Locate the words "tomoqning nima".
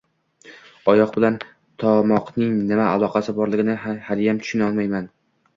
1.83-2.87